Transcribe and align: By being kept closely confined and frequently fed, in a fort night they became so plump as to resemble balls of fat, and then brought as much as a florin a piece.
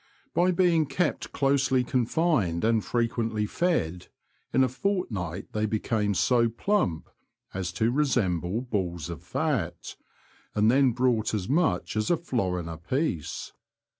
By 0.33 0.49
being 0.49 0.87
kept 0.87 1.31
closely 1.31 1.83
confined 1.83 2.63
and 2.65 2.83
frequently 2.83 3.45
fed, 3.45 4.07
in 4.51 4.63
a 4.63 4.67
fort 4.67 5.11
night 5.11 5.49
they 5.51 5.67
became 5.67 6.15
so 6.15 6.49
plump 6.49 7.07
as 7.53 7.71
to 7.73 7.91
resemble 7.91 8.61
balls 8.61 9.11
of 9.11 9.21
fat, 9.21 9.95
and 10.55 10.71
then 10.71 10.91
brought 10.93 11.35
as 11.35 11.47
much 11.47 11.95
as 11.95 12.09
a 12.09 12.17
florin 12.17 12.67
a 12.67 12.77
piece. 12.79 13.53